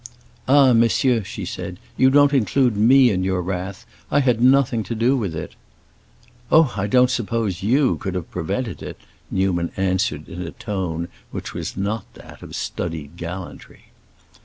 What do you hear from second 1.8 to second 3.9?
"you don't include me in your wrath?